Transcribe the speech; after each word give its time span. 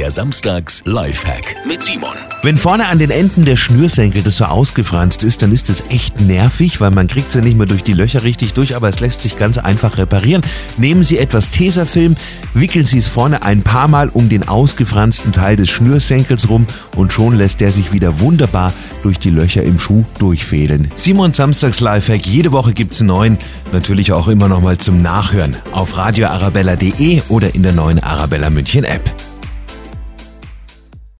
Der 0.00 0.10
Samstags 0.10 0.82
Lifehack 0.86 1.56
mit 1.68 1.82
Simon. 1.82 2.14
Wenn 2.42 2.56
vorne 2.56 2.88
an 2.88 2.98
den 2.98 3.10
Enden 3.10 3.44
der 3.44 3.56
Schnürsenkel 3.56 4.22
das 4.22 4.36
so 4.36 4.46
ausgefranst 4.46 5.24
ist, 5.24 5.42
dann 5.42 5.52
ist 5.52 5.68
es 5.68 5.84
echt 5.90 6.22
nervig, 6.22 6.80
weil 6.80 6.90
man 6.90 7.06
kriegt 7.06 7.30
sie 7.30 7.42
nicht 7.42 7.58
mehr 7.58 7.66
durch 7.66 7.84
die 7.84 7.92
Löcher 7.92 8.22
richtig 8.22 8.54
durch, 8.54 8.74
aber 8.74 8.88
es 8.88 9.00
lässt 9.00 9.20
sich 9.20 9.36
ganz 9.36 9.58
einfach 9.58 9.98
reparieren. 9.98 10.40
Nehmen 10.78 11.02
Sie 11.02 11.18
etwas 11.18 11.50
Tesafilm, 11.50 12.16
wickeln 12.54 12.86
Sie 12.86 12.96
es 12.96 13.08
vorne 13.08 13.42
ein 13.42 13.60
paar 13.60 13.88
Mal 13.88 14.08
um 14.08 14.30
den 14.30 14.48
ausgefransten 14.48 15.32
Teil 15.32 15.56
des 15.56 15.68
Schnürsenkels 15.68 16.48
rum 16.48 16.66
und 16.96 17.12
schon 17.12 17.36
lässt 17.36 17.60
der 17.60 17.70
sich 17.70 17.92
wieder 17.92 18.20
wunderbar 18.20 18.72
durch 19.02 19.18
die 19.18 19.28
Löcher 19.28 19.64
im 19.64 19.78
Schuh 19.78 20.06
durchfädeln. 20.18 20.90
Simon 20.94 21.34
Samstags 21.34 21.80
Lifehack, 21.80 22.26
jede 22.26 22.52
Woche 22.52 22.72
gibt's 22.72 23.00
einen 23.00 23.08
neuen, 23.08 23.38
natürlich 23.70 24.14
auch 24.14 24.28
immer 24.28 24.48
noch 24.48 24.62
mal 24.62 24.78
zum 24.78 25.02
Nachhören 25.02 25.56
auf 25.72 25.94
radioarabella.de 25.98 27.20
oder 27.28 27.54
in 27.54 27.62
der 27.62 27.74
neuen 27.74 28.02
Arabella 28.02 28.48
München 28.48 28.84
App. 28.84 29.14